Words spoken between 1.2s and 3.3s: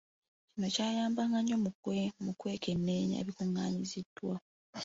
nnyo mu kwekenneenya